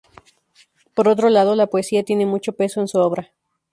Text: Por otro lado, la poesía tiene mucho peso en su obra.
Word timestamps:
Por 0.95 1.07
otro 1.07 1.29
lado, 1.29 1.53
la 1.55 1.67
poesía 1.67 2.03
tiene 2.03 2.25
mucho 2.25 2.53
peso 2.53 2.81
en 2.81 2.87
su 2.87 2.97
obra. 2.97 3.31